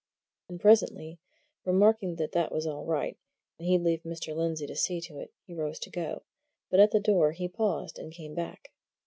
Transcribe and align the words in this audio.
And 0.49 0.59
presently, 0.59 1.19
remarking 1.63 2.15
that 2.15 2.31
that 2.31 2.51
was 2.51 2.65
all 2.65 2.85
right, 2.85 3.19
and 3.59 3.67
he'd 3.67 3.83
leave 3.83 4.01
Mr. 4.01 4.35
Lindsey 4.35 4.65
to 4.65 4.75
see 4.75 4.99
to 5.01 5.19
it, 5.19 5.31
he 5.45 5.53
rose 5.53 5.77
to 5.77 5.91
go, 5.91 6.23
but 6.71 6.79
at 6.79 6.89
the 6.89 6.99
door 6.99 7.35
paused 7.55 7.99
and 7.99 8.11
came 8.11 8.33
back. 8.33 8.71